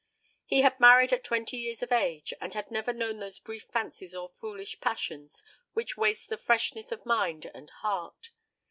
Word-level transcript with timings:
He 0.45 0.61
had 0.61 0.79
married 0.79 1.13
at 1.13 1.23
twenty 1.23 1.57
years 1.57 1.83
of 1.83 1.91
age, 1.91 2.33
and 2.41 2.55
had 2.55 2.71
never 2.71 2.91
known 2.91 3.19
those 3.19 3.37
brief 3.37 3.65
fancies 3.71 4.15
or 4.15 4.27
foolish 4.27 4.81
passions 4.81 5.43
which 5.73 5.95
waste 5.95 6.29
the 6.29 6.39
freshness 6.39 6.91
of 6.91 7.05
mind 7.05 7.45
and 7.53 7.69
heart. 7.69 8.31